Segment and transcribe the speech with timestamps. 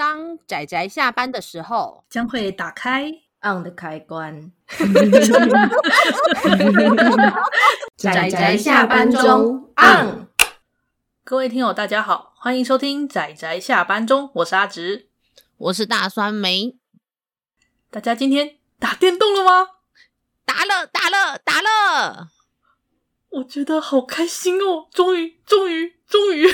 [0.00, 3.12] 当仔仔下班的时候，将会打开
[3.42, 4.50] on 的开关。
[7.98, 10.26] 仔仔下班中 on。
[11.22, 15.10] 各位听友，大家好，欢迎收听仔仔下班中，我是阿直，
[15.58, 16.78] 我是大酸梅。
[17.90, 19.68] 大家今天打电动了吗？
[20.46, 22.28] 打了，打了，打了！
[23.30, 24.86] 我觉得好开心哦！
[24.92, 26.44] 终于，终于，终于！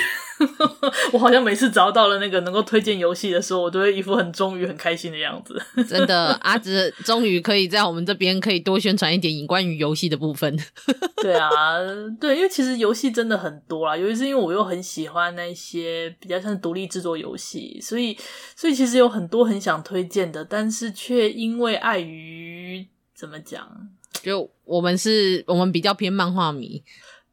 [1.11, 5.59] 我好像每次找到了那个能够推荐游戏的时候，我都会一副很终于很开心的样子。
[5.89, 10.55] 真的，阿直终于可以在我们这边可以多宣传一点关于游戏的部分。
[11.19, 11.79] 对啊，
[12.21, 18.15] 对，因为其实游戏真的很多啦，尤其是因为我又很喜欢那些比较像是独立制作游戏，所以，
[18.55, 23.67] 所以其实有很多很想推荐的，但是却因为碍于怎么讲。
[24.27, 26.83] 就我们是，我们比较偏漫画迷，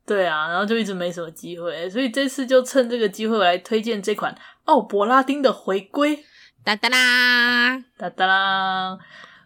[0.06, 4.32] 对啊，然后就一直没什么机会，所以这次就趁这个机会来推荐这款
[4.66, 6.24] 奥伯拉丁的回归，
[6.62, 8.96] 哒哒啦，哒哒啦，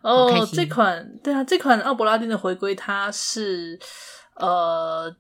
[0.03, 3.80] 哦，这款，对啊，这款奥伯拉丁的回归，它是
[4.36, 5.11] 呃，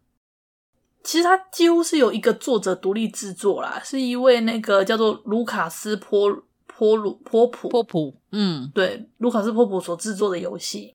[1.02, 6.30] 其实它几乎是由一个作者独立制作啦，是一位那个叫做卢卡斯坡
[6.66, 7.70] 坡鲁波普。
[7.70, 10.94] 波普，嗯，对，卢卡斯坡普所制作的游戏。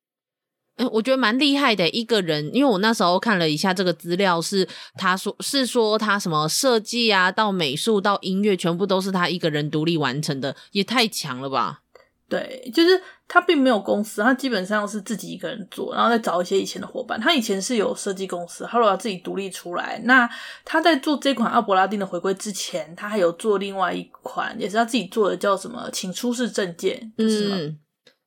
[0.77, 11.81] 嗯，我觉得蛮厉害的一个人，因为我那时候看了一下这个资料，是他说是说他什么设计啊，到美术到音乐，全部都是他一个人独立完成的，也太强了吧？
[12.27, 17.21] 对，就是他并没有公司，他基本上是自己一个人做，然后再找一些以前的伙伴。
[17.21, 20.01] 他以前是有设计公司，后来自己独立出来。
[20.05, 20.27] 那
[20.65, 25.87] 他在做这款奥伯拉丁的回归之前，他还有做另外一款，也是他自己做的，叫什么？
[25.93, 27.57] 请出示证件，是吗？
[27.59, 27.77] 嗯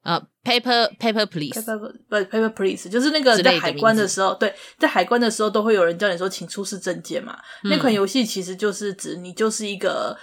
[0.07, 7.37] 呃、uh,，paper paper please，paper 不 paper please，就是那个在海关的时候，对，在海关的时候都会有人叫你说请出示证件嘛。
[7.65, 10.17] 嗯、那款游戏其实就是指你就是一个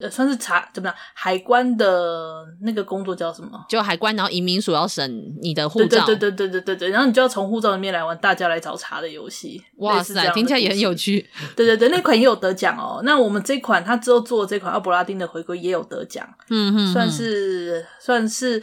[0.00, 3.64] 呃，算是查怎么样，海关的那个工作叫什么？
[3.68, 5.08] 就海关，然后移民署要审
[5.40, 9.62] 你的护照，对对对对对对对，然后你就要从护照里面来玩大家来找茬的游戏。
[9.76, 11.24] 哇塞，听起来也很有趣。
[11.54, 13.02] 对对对，那款也有得奖哦。
[13.04, 18.60] 那我们这款他之后做的这款奥柏拉丁的回归也有得奖，嗯哼，算是算是。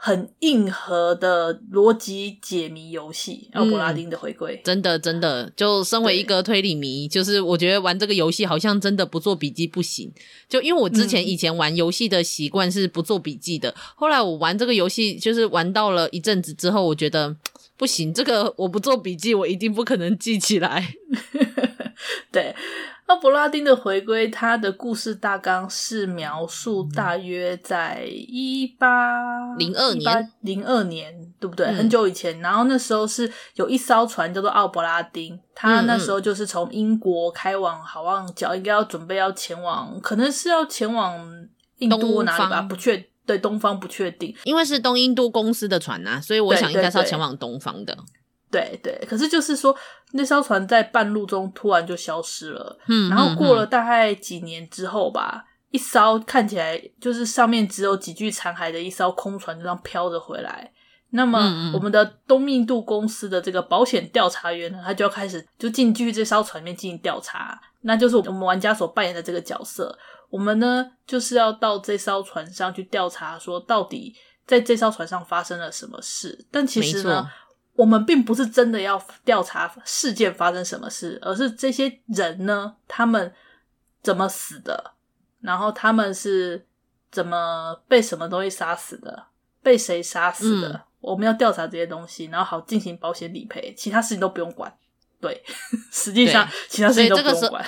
[0.00, 10.12] 很硬核的逻辑解谜游戏，奥柏拉丁的回归，嗯，真的真的，就身为一个推理迷，就是我觉得玩这个游戏好像真的不做笔记不行。
[10.48, 17.34] 就因为我之前以前玩游戏的习惯是不做笔记的，嗯，后来我玩这个游戏，就是玩到了一阵子之后，我觉得
[17.76, 20.94] 不行，这个我不做笔记，我一定不可能记起来。
[22.30, 22.54] 对。
[23.08, 31.66] 奥柏拉丁的回归，他的故事大纲是描述大约在一八零二年，零二年，对不对？
[31.68, 32.38] 嗯、很久以前。
[32.40, 41.18] 然后那时候是有一艘船叫做奥柏拉丁，他那时候就是从英国开往好望角，应该要准备要前往，可能是要前往
[41.78, 42.60] 印度哪里吧？
[42.60, 47.96] 不确对，东方不确定，因为是东印度公司的船啊，所以我想应该是要前往东方的。
[48.50, 49.76] 对对，可是就是说，
[50.12, 52.78] 那艘船在半路中突然就消失了。
[52.88, 60.72] 嗯，然后过了大概几年之后吧，嗯、一艘看起来就是上面只有几具残骸的一艘空船就这样飘着回来。
[61.10, 61.38] 那么，
[61.74, 67.60] 我们的东印度公司的这个保险调查员呢，他就要开始就进去这艘船里面进行调查。
[67.82, 69.98] 那就是我们玩家所扮演的这个角色。
[70.30, 74.14] 我们呢，就是要到这艘船上去调查，说到底
[74.46, 76.46] 在这艘船上发生了什么事。
[76.50, 77.30] 但其实呢。
[77.78, 83.32] 我们并不是真的要调查事件发生什么事，而是这些人呢，他们
[84.02, 84.94] 怎么死的，
[85.40, 86.66] 然后他们是
[87.12, 89.26] 怎么被什么东西杀死的，
[89.62, 94.74] 被谁杀死的，嗯、我们要调查这些东西，然后好进行保险理赔，其他事情都不用管。
[95.20, 95.40] 对，
[95.92, 97.64] 实际上其他事情都不用管。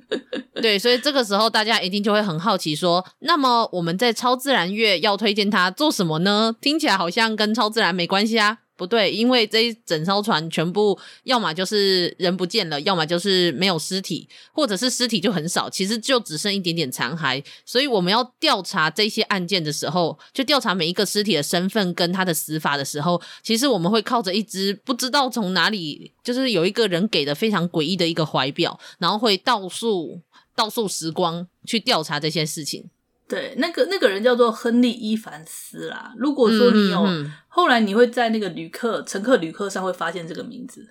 [0.60, 6.54] 对，所以这个时候大家一定就会很好奇说，那么我们在超自然月要推荐它做什么呢？
[6.60, 8.58] 听起来好像跟超自然没关系啊。
[8.76, 17.42] 不对，因为这一整艘船全部要么就是人不见了，要么就是没有尸体，或者是尸体就很少，其实就只剩一点点残骸。
[17.64, 30.20] 所以我们要调查这些案件的时候，就调查每一个尸体的身份跟他的死法的时候，其实我们会靠着一只不知道从哪里，就是有一个人给的非常诡异的一个怀表，然后会倒数
[30.54, 32.90] 倒数时光去调查这些事情。
[33.28, 36.12] 对，那个那个人叫做亨利·伊凡斯啦。
[36.16, 40.88] 如果说你有、嗯、后来，你会在那个旅客乘客旅客上会发现这个名字，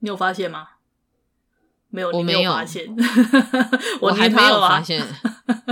[0.00, 0.66] 你有发现吗？
[1.90, 2.86] 没有，我没有，没有发现，
[4.00, 5.06] 我还没有发现。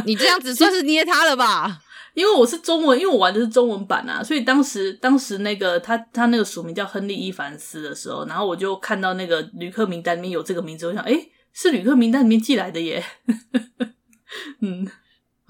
[0.05, 1.81] 你这样子算是捏他了吧？
[2.15, 13.05] 因为我是中文，因为我玩的是中文版啊，所以当时当时那个他他那个署名叫亨利·伊凡斯的时候，然后我就看到那个旅客名单里面有这个名字，我想，哎，是旅客名单里面寄来的耶。
[14.61, 14.87] 嗯。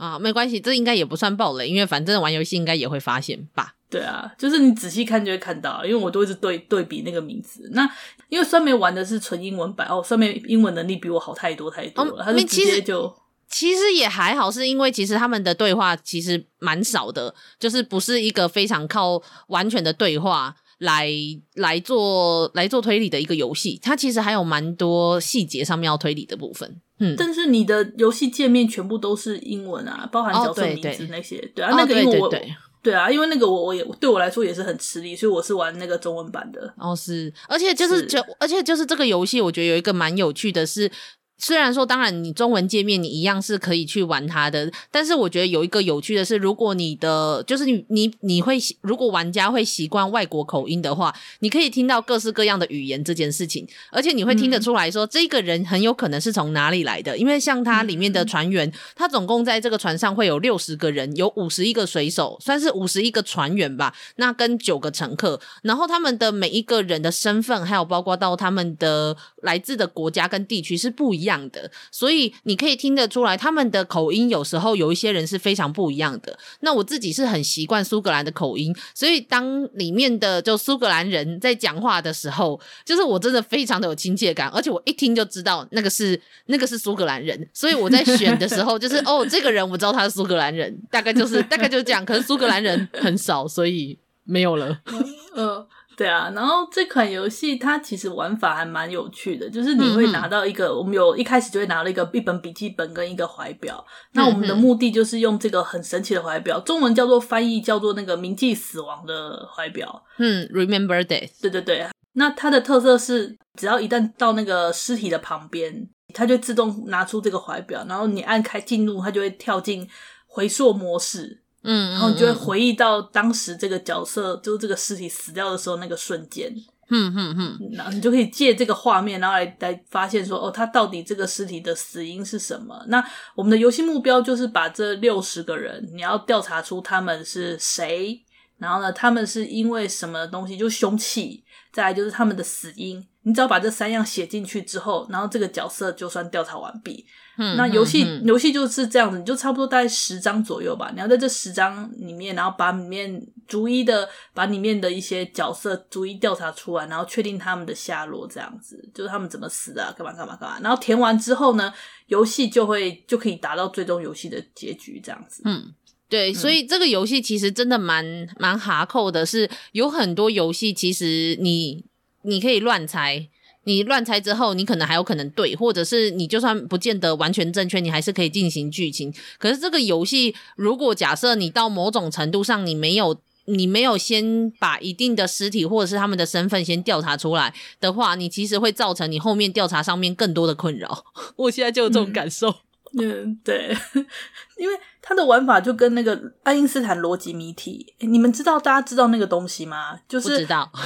[0.01, 3.75] 啊，没关系，这应该也不算暴雷，因为反正玩游戏应该也会发现吧。
[3.91, 7.69] 对啊，就是你仔细看就会看到，因为我都一直对对比那个名字。
[7.75, 7.87] 那
[8.31, 13.15] 因为酸梅玩的是纯英文版哦，酸梅英文能力比我好太多太多了，他就直接就
[13.49, 21.09] 其实也还好，是因为其实他们的对话其实蛮少的，就是不是一个非常靠完全的对话来
[21.55, 26.81] 来做来做推理的一个游戏，它其实还有蛮多细节上面要推理的部分。
[26.99, 32.27] 嗯，但是你的游戏界面全部都是英文啊，包含角色名字那些，哦、对，对，对啊，那个英文我。
[32.27, 32.41] 哦
[32.83, 36.73] 对啊，因为那个我我也对我来说也是很吃力，所以我是玩那个中文版的。
[36.79, 40.91] 哦，是，而且就是就而且就是这个游戏，我觉得有一个蛮有趣的是。
[41.41, 71.30] 虽然说，当然你中文界面你一样是可以去玩它的，但是我觉得有一个有趣的是，如果你的就是你你你会如果玩家会习惯外国口音的话，你可以听到各式各样的语言这件事情，而且你会听得出来说、嗯、这个人很有可能是从哪里来的，因为像他里面的船员，他总共在这个船上会有六十个人，有五十一个水手，算是五十一个船员吧，那跟九个乘客，然后他们的每一个人的身份，还有包括到他们的来自的国家跟地区是不一样。
[71.31, 76.39] 样的，所以你可以听得出来，他们的口音有时候有一些人是非常不一样的。
[76.61, 87.49] 那我自己是很习惯苏格兰的口音，所以当里面的就苏格兰人在讲话的时候，就是我真的非常的有亲切感，而且我一听就知道那个是那个是苏格兰人。
[87.55, 92.05] 所以我在选的时候，就是哦，这个人我知道他是苏格兰人，大概就是大概就是这样。
[92.05, 94.81] 可是苏格兰人很少，所以没有了。
[95.37, 95.67] 嗯。
[96.01, 119.87] 对啊，然后这款游戏它其实玩法还蛮有趣的，就是你会拿到一个，嗯、我们有一开始就会拿了一个一本笔记本跟一个怀表，那我们的目的就是用这个很神奇的怀表，中文叫做翻译叫做那个铭记死亡的怀表，嗯，Remember Death，对对对，那它的特色是只要一旦到那个尸体的旁边，它就自动拿出这个怀表，然后你按开进入，它就会跳进
[120.27, 121.43] 回溯模式。
[121.63, 126.53] 嗯，然后你就会回忆到当时这个角色，就是这个尸体死掉的时候那个瞬间。
[126.93, 132.85] 嗯嗯嗯，然后你就可以借这个画面，然后来来发现说，哦，他到底这个尸体的死因是什么？
[132.89, 133.01] 那
[133.37, 138.21] 我们的游戏目标就是把这六十个人，你要调查出他们是谁，
[138.61, 141.43] 然后呢，他们是因为什么东西，就凶器，
[141.73, 143.05] 再来就是他们的死因。
[143.23, 147.05] 你只要把这三样写进去之后，然后这个角色就算调查完毕。
[147.37, 150.91] 嗯，那游戏游戏就是这样子，你就差不多大概十章左右吧。
[150.95, 160.59] 你要在这十章里面，然后把里面逐一的把里面的一些角色逐一调查出来，然后确定他们的下落，这样子就是他们怎么死的啊，干嘛干嘛干嘛。
[160.63, 161.71] 然后填完之后呢，
[162.07, 165.43] 游戏就会就可以达到最终游戏的结局，这样子。
[165.45, 165.75] 嗯，
[166.11, 171.85] 对，所以这个游戏其实真的蛮蛮哈扣的，是有很多游戏其实你。
[172.23, 173.27] 你可以乱猜，
[173.65, 179.11] 你乱猜之后，你可能还有可能对，或者是你就算不见得完全正确，你还是可以进行剧情。
[179.39, 191.07] 可是这个游戏，如果假设你到某种程度上，你没有你没有先把一定的尸体或者是他们的身份先调查出来的话，你其实会造成你后面调查上面更多的困扰。
[191.37, 192.55] 我现在就有这种感受。
[192.99, 193.77] 嗯，对，
[194.59, 199.99] 因为它的玩法就跟那个爱因斯坦逻辑谜题，你们知道大家知道那个东西吗？
[200.09, 200.71] 就是不知道。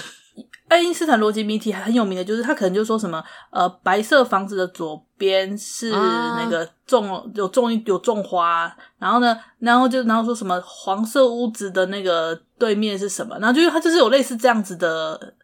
[0.66, 15.34] 爱因斯坦逻辑谜题还很有名的，就是他可能就说什么，呃，白色房子的左边是那个种、啊、有种有种花，然后呢，然后就然后说什么黄色屋子的那个对面是什么，然后就是他就是有类似这样子的，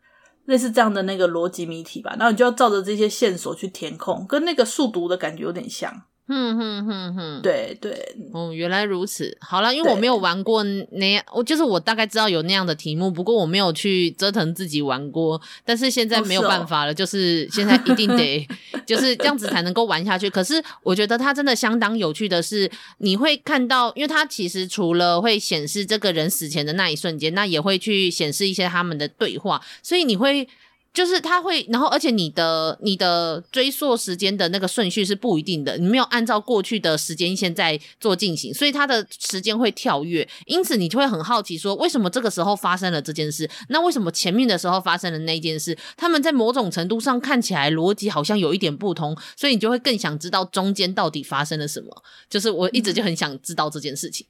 [0.46, 6.02] 类似这样的那个逻辑谜题吧，然后你就要照着这些线索去填空，跟那个数独的感觉有点像。
[6.30, 9.36] 哼哼哼哼，对对，哦，原来如此。
[9.40, 15.40] 好了，因为我没有玩过那样，我就是我大概知道有那样的题目，不过我没有去折腾自己玩过。
[15.64, 18.46] 但是现在没有办法了，哦哦、就是现在一定得
[18.86, 20.30] 就是这样子才能够玩下去。
[20.30, 30.46] 可是我觉得它真的相当有趣的是，你会看到，因为它其实除了会显示这个人死前的那一瞬间，那也会去显示一些他们的对话，所以你会。
[30.92, 43.48] 就是他会，然后而且你的你的追溯时间的那个顺序是不一定的，你没有按照过去的时间线在做进行，所以它的时间会跳跃，因此你就会很好奇说，为什么这个时候发生了这件事？
[43.68, 45.78] 那为什么前面的时候发生了那件事？
[45.96, 52.02] 他们在某种程度上看起来逻辑好像有一点不同，所以你就会更想知道中间到底发生了什么。
[52.28, 54.26] 就是我一直就很想知道这件事情。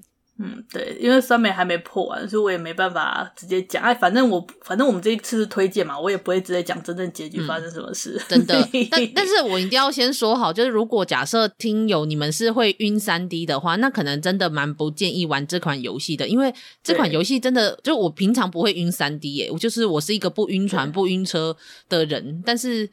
[0.73, 3.83] 对，因为酸梅还没破完，所以我也没办法直接讲。
[3.83, 8.17] 哎，反正我，反正我们这一次是推荐嘛，我也不会直接讲真正结局发生什么事。
[8.19, 21.57] 嗯、真的， 但但是我一定要先说好，就是如果假设听友你们是会晕三 D 的话，那可能真的蛮不建议玩这款游戏的，因为这款游戏真的就我平常不会晕三 D 耶，我就是我是一个不晕船不晕车
[21.89, 22.89] 的人，但是。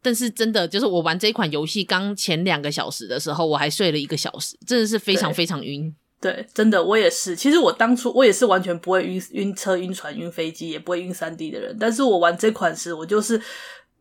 [0.00, 5.92] 但是真的就是我玩这一款游戏刚前两个小时的时候，我还睡了一个小时，真的是非常非常晕。
[6.20, 7.36] 对，真的我也是。
[7.36, 11.76] 其实我当初我也是完全不会晕晕车、晕船、晕飞机，也不会晕三 D 的人。
[11.78, 13.40] 但是我玩这款时，我就是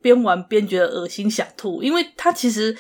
[0.02, 2.76] 边玩边觉得恶心想吐，因为它其实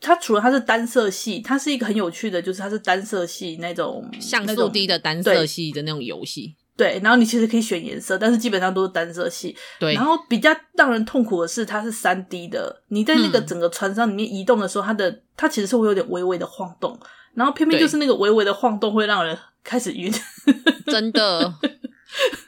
[0.00, 6.56] 它除了它是单色系，它是一个很有趣的，就是它是单色系那种像素低的单色系的那种游戏。
[6.76, 9.56] 对，然后你其实可以选颜色，但是基本上都是单色系。
[9.80, 16.98] 对，然后比较让人痛苦的是，它是三 D 的，你在那个整个船上里面移动的时候，它的它其实是会有点微微的晃动。
[17.36, 20.12] 然后偏偏就是那个微微的晃动会让人开始晕，
[20.90, 21.54] 真的，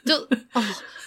[0.05, 0.15] 就
[0.53, 0.63] 哦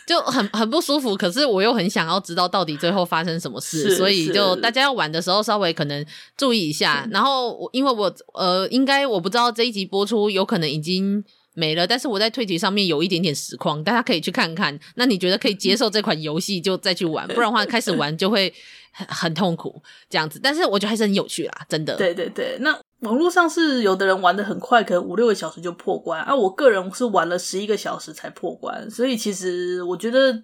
[0.06, 1.16] 就很很不舒服。
[1.16, 6.04] 可是我又很想要知道到底最后发生什么事，所以就大家要玩的时候稍微可能
[6.36, 7.06] 注意一下。
[7.10, 11.24] 然后因为我呃，应该我不知道这一集播出有可能已经
[11.54, 14.78] 没了，但是我在推特上面有一点点实况，大家可以去看看。
[14.96, 18.52] 那你觉得可以接受这款游戏就再去玩，不然的话开始玩就会
[18.90, 20.40] 很很痛苦这样子。
[20.42, 21.96] 但是我觉得还是很有趣啦，真的。
[21.96, 22.76] 对对对，那。
[23.02, 26.34] 网络上是有的人玩的很快，可能五六个小时就破关啊。
[26.34, 30.42] 我个人是玩了十一个小时才破关，所以其实我觉得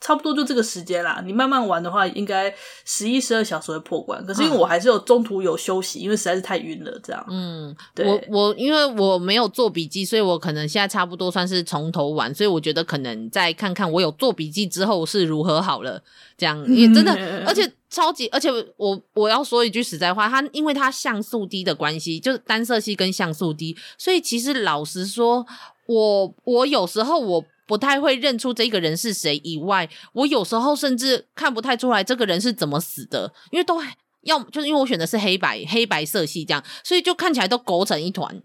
[0.00, 1.22] 差不多就这个时间啦。
[1.24, 2.52] 你慢慢玩的话，应该
[2.84, 4.24] 十一、十二小时会破关。
[4.24, 7.24] 可是因为我还是有中途有休息，因为实在是太晕了，这样。
[7.28, 8.06] 嗯，对。
[8.06, 16.02] 我我因为我没有做笔记，所以我可能现在差不多算是从头玩，所以我觉得可能再看看我有做笔记之后是如何好了。
[16.36, 17.12] 这样 也真的，
[17.44, 25.44] 而且超级，而且我我要说一句实在话，它因为它像素低的关系，就是单色系跟像素低，所以其实老实说，
[25.86, 33.80] 我我有时候我不太会认出这个人是谁，以外，我有时候甚至看不太出来这个人是怎么死的，因为都
[34.22, 38.42] 要就是因为我选的是黑白黑白色系这样，所以就看起来都勾成一团。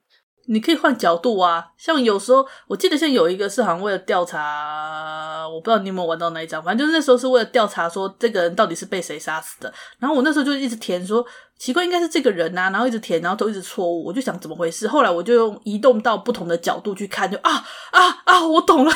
[0.47, 9.73] 你可以换角度啊，像有时候我记得像有一个是好像为了调查，我不知道你有没有玩到那一张，反正就是那时候是为了调查说这个人到底是被谁杀死的。
[9.99, 11.25] 然后我那时候就一直填说
[11.57, 14.87] 奇怪应该是这个人呐、啊，然后一直填，然后都一直错误，我就想怎么回事。
[14.87, 18.91] 后来我就用移动到不同的角度去看，就啊啊啊，我懂了，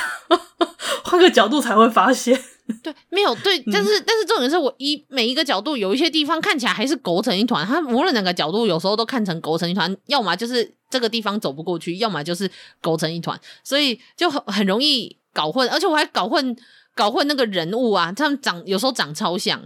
[1.06, 2.44] 换个角度才会发现。
[2.84, 10.74] 对，没有对，但是、嗯、但是重点是我一每一个角度有一些地方看起来还是勾成一团，它无论哪个角度有时候都看成勾成一团，要么就是。
[10.90, 16.56] 这个地方走不过去，要么就是勾成一团，所以就很很容易搞混，而且我还搞混
[16.96, 19.62] 搞混那个人物啊，他们长有时候长超像。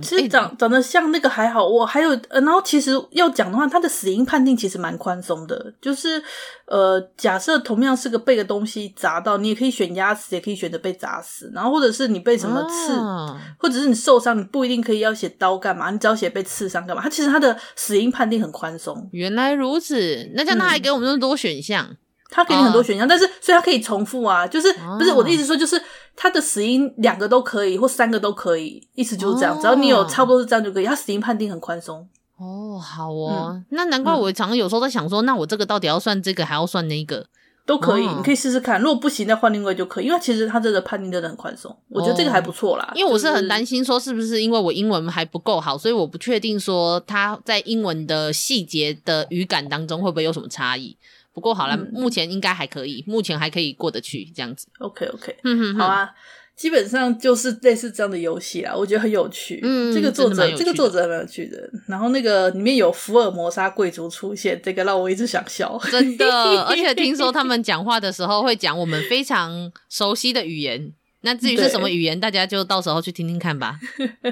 [0.00, 6.22] 其实长长得像那个还好，我还有呃，然后其实要讲的话，他的死因判定其实蛮宽松的，就是
[6.66, 19.06] 呃，假设同样是个被个东西砸到，你也可以选压死，也可以选择被砸死，然后或者是你被什么刺，啊、或者是你受伤，你不一定可以要写刀干嘛，你只要写被刺伤干嘛，他其实他的死因判定很宽松。
[19.12, 21.86] 原来如此，那这样他还给我们那么多选项。
[21.90, 21.96] 嗯
[22.30, 25.80] 他给你很多选项，uh, 但是所以他可以重复啊，就是、uh, 不是我的意思说，就是
[26.16, 30.84] 他的死因两个都可以，或三个都可以，意思就是这样，uh, 只要你有差不多是这样就可以。
[30.84, 32.08] 他死因判定很宽松。
[32.36, 37.24] 哦，好哦，嗯、那难怪我常常有时候在想说，嗯、那我这个到底要算这个，还要算那个，
[37.64, 38.80] 都可以，uh, 你可以试试看。
[38.80, 42.90] 如果不行，再换另外就可以，因为其实他这个判定真的很宽松，我觉得这个还不错啦。
[42.92, 50.96] Uh, 因为我是很担心说，是不是因为我英文还不够好，所以我不确定说他在英文的细节的语感当中会不会有什么差异。
[51.34, 54.68] 不过好了，嗯、目前应该还可以，目前还可以过得去这样子。
[54.78, 56.08] OK OK，嗯哼，好啊，
[56.56, 59.58] 基本上就是类似这样的游戏啦，我觉得很有趣。
[59.62, 61.68] 嗯，这个作者，这个作者蛮有趣的。
[61.88, 65.76] 然后那个里面有福尔摩沙贵族出现，这个让我一直想笑。
[65.90, 66.26] 真的，
[66.70, 70.92] 而且听说他们讲话的时候会讲我们非常熟悉的语言。
[71.26, 73.80] 那至于是什么语言，大家就到时候去听听看吧。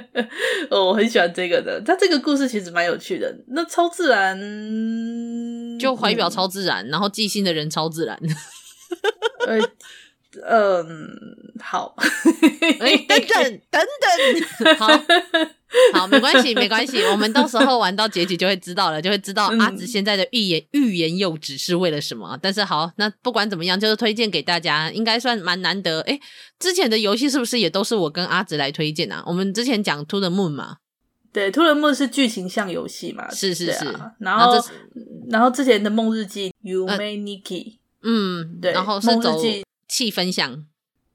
[0.68, 3.34] 哦，我很喜欢这个的，他这个故事其实蛮有趣的。
[3.48, 4.38] 那超自然，
[5.82, 8.18] 就怀表超自然，嗯、然后寄信的人超自然。
[10.42, 11.10] 呃嗯，
[11.60, 11.94] 好，
[12.80, 13.84] 哎， 等等等
[14.64, 14.88] 等，好
[15.92, 22.38] 好，没关系，没关系，我们到时候玩到结局就会知道了，就会知道阿紫现在的欲言欲言又止是为了什么。
[22.40, 26.00] 但是好，那不管怎么样，就是推荐给大家，应该算蛮难得。
[26.02, 26.18] 哎，
[26.58, 29.22] 之前的游戏是不是也都是我跟阿紫来推荐啊？
[29.26, 30.78] 我们之前讲 To the Moon 嘛，
[31.30, 33.86] 对，To the Moon 是剧情向游戏嘛，是是是。
[33.88, 34.58] 啊、然后，
[35.32, 39.40] 然后，之前的梦日记 Yume Nikki，嗯，对，然后是走
[39.88, 40.66] 气氛向，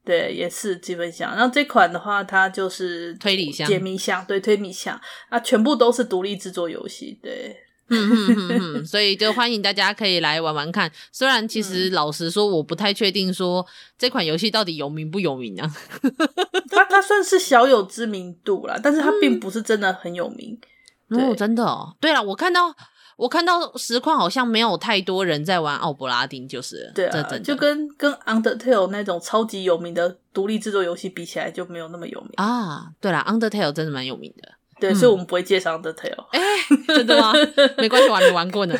[0.04, 1.36] 对，也是气氛向。
[1.36, 7.56] 然后这款的话，它就是推理箱、解谜箱，对，推理箱啊，全部都是独立制作游戏，对，
[7.90, 10.92] 嗯嗯嗯嗯，所以就欢迎大家可以来玩玩看。
[11.12, 13.64] 虽然其实老实说，我不太确定说
[14.00, 15.72] 这款游戏到底有名不有名啊。
[16.72, 20.60] 它它算是小有知名度啦，但是它并不是真的很有名。
[21.10, 21.96] 嗯、哦，真的哦。
[22.02, 22.76] 对了，我看到。
[23.18, 32.88] 我看到实况好像没有太多人在玩奥伯拉丁，就是对啊，就跟跟 Undertale 那种超级有名的独立制作游戏比起来，就没有那么有名啊。
[33.02, 34.50] 对啦，Undertale 真的蛮有名的。
[34.80, 36.28] 对，嗯、所以我们不会介绍 Undertale。
[36.30, 37.34] 哎、欸，真的吗？
[37.80, 38.80] 没关系，我还没玩过呢。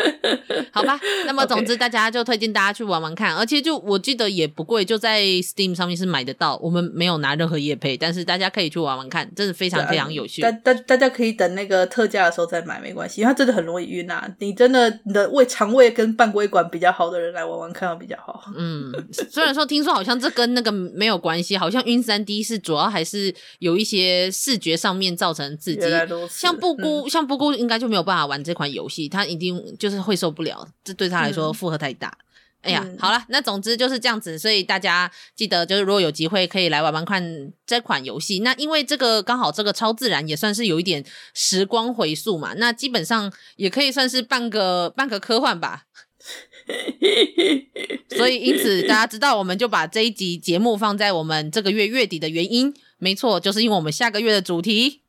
[0.72, 6.56] 好吧，那么总之大家就推荐大家去玩玩看而且就我记得也不贵，就在 Steam 上面是买得到。
[6.62, 10.42] 我们没有拿任何业配，但是大家可以去玩玩看，真的非常非常有趣。
[10.42, 14.28] 大大大家可以等那个特价的时候再买，没关系，因为它真的很容易晕啊。
[14.38, 18.44] 你真的你的胃肠胃跟半规管比较好的人来玩玩看，比较好。
[18.56, 18.92] 嗯，
[19.30, 25.82] 虽然说听说好像这跟那个没有关系，好像晕三 D 是主要还是有一些视觉上面造成刺激。
[26.30, 29.89] 像布姑，嗯、像布姑应该就没有办法玩这款游戏，他一定就。
[29.90, 32.16] 就是会受不了，这对他来说负荷太大。
[32.62, 38.40] 嗯、哎呀，好了，那总之就是这样子，所以大家记得，就是如果有机会可以来玩玩看这款游戏。
[38.40, 45.84] 那因为这个刚好这个超自然也算是有一点时光回溯嘛，那基本上也可以算是半个半个科幻吧。
[48.14, 55.00] 所以因此大家知道，我们就把这一集节目放在我们这个月月底的原因，没错，就是因为我们下个月的主题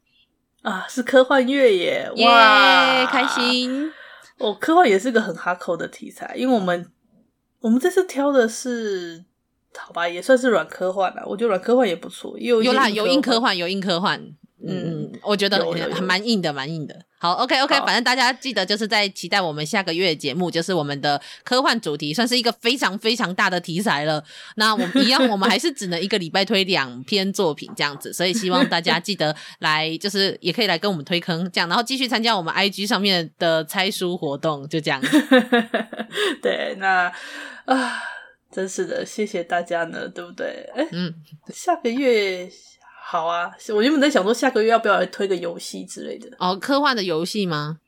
[0.62, 3.92] 啊是科幻月耶，哇，开心。
[4.42, 6.92] 哦，科幻也是个很哈扣的题材，因为我们
[7.60, 9.24] 我们这次挑的是，
[9.78, 11.24] 好吧，也算是软科幻了。
[11.28, 14.36] 我觉得软科幻也不错，有有啦，有硬科幻，有硬科幻。
[14.68, 16.96] 嗯，嗯，我觉得还蛮硬的，蛮硬的。
[17.18, 24.24] 好，OK OK，好反正大家记得就是在期待我们下个月的节目，就是我们的科幻主题，算是一个非常非常大的题材了。
[24.58, 35.00] 那我们一样，我们还是只能一个礼拜推两篇作品这样子，所以希望大家记得来，就是也可以来跟我们推坑这样，然后继续参加我们 IG 上面的猜书活动，就这样。
[36.42, 37.12] 对，那
[37.66, 38.02] 啊，
[38.52, 40.68] 真是的，谢谢大家呢，对不对？
[40.76, 41.14] 哎，嗯，
[41.54, 42.50] 下个月。
[43.12, 47.80] 好啊，我原本在想说下个月要不要来推个游戏之类的哦，科幻的游戏吗？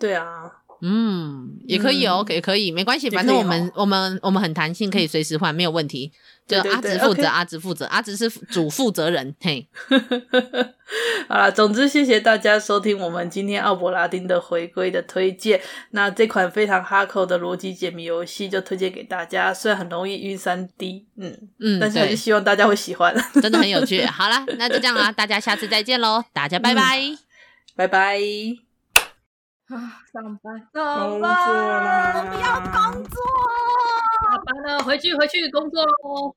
[0.00, 6.12] 对啊，嗯，也可以哦，也可以，没关系，反正我们我们我们很弹性，可以随时换，没有问题。
[6.46, 9.34] 就阿直负责，阿直负责，阿直是主负责人。
[9.38, 9.68] 嘿，
[11.28, 15.60] 好了，总之谢谢大家收听我们今天奥伯拉丁的回归的推荐。
[15.90, 24.02] 那这款非常哈扣的逻辑解谜游戏就推荐给大家，虽然很容易晕三 D，嗯嗯，但是还是希望大家会喜欢，真的很有趣。
[24.08, 27.18] 好了，那就这样啦，大家下次再见喽，大家拜拜，嗯、
[27.76, 28.67] 拜拜。
[29.68, 33.20] 啊，上班，上班，我不要工作。
[34.30, 36.34] 下班了，回去回去工作喽。